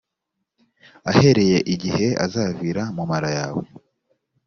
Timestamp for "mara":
3.09-3.29